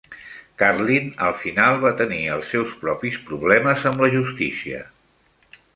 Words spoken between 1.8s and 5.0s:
va tenir els seus propis problemes amb la justícia.